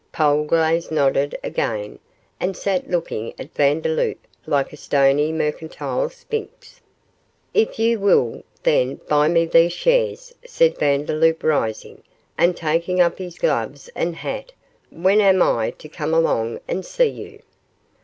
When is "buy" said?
9.07-9.27